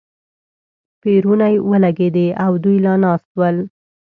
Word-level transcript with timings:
پېرونی 1.01 1.55
ولګېدې 1.69 2.27
او 2.43 2.51
دوی 2.63 2.77
لا 2.85 2.93
ناست 3.03 3.29
ول. 3.39 3.57